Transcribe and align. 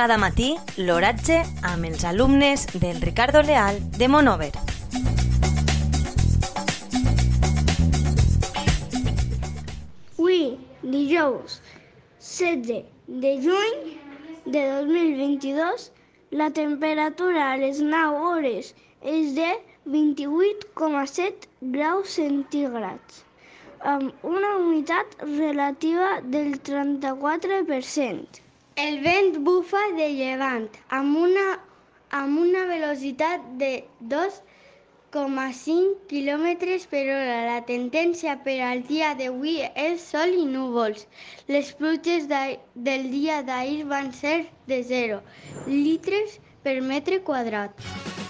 Cada 0.00 0.16
matí, 0.16 0.46
l'oratge 0.80 1.34
amb 1.70 1.84
els 1.84 2.06
alumnes 2.08 2.62
del 2.72 3.02
Ricardo 3.02 3.42
Leal 3.44 3.80
de 3.98 4.06
Monover. 4.08 4.54
Avui, 10.14 10.56
dijous 10.94 11.58
16 12.30 12.88
de 13.26 13.34
juny 13.44 13.76
de 14.46 14.64
2022, 14.72 15.92
la 16.30 16.48
temperatura 16.62 17.52
a 17.52 17.60
les 17.60 17.84
9 17.92 18.26
hores 18.32 18.74
és 19.04 19.36
de 19.36 19.52
28,7 19.84 21.72
graus 21.76 22.16
centígrads, 22.16 23.24
amb 23.84 24.28
una 24.36 24.56
humitat 24.56 25.18
relativa 25.36 26.22
del 26.24 26.56
34%. 26.62 28.48
El 28.80 29.00
vent 29.04 29.34
bufa 29.46 29.80
de 29.96 30.06
llevant 30.16 30.66
amb 30.98 31.16
una, 31.22 31.46
amb 32.18 32.38
una 32.42 32.62
velocitat 32.68 33.48
de 33.62 33.70
2,5 34.12 35.96
km 36.12 36.46
per 36.94 37.02
hora. 37.16 37.36
La 37.48 37.58
tendència 37.72 38.36
per 38.46 38.56
al 38.68 38.84
dia 38.92 39.10
d'avui 39.18 39.56
és 39.86 40.06
sol 40.12 40.32
i 40.44 40.46
núvols. 40.54 41.04
Les 41.56 41.74
pluges 41.82 42.30
del 42.30 43.10
dia 43.16 43.42
d'ahir 43.50 43.82
van 43.92 44.12
ser 44.22 44.38
de 44.72 44.80
0 44.94 45.20
litres 45.66 46.38
per 46.64 46.80
metre 46.92 47.20
quadrat. 47.32 48.09